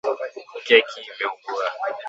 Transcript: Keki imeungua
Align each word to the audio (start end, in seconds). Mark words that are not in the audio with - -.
Keki 0.65 0.99
imeungua 1.09 1.65